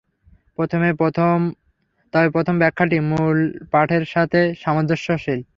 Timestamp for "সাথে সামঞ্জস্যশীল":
4.13-5.39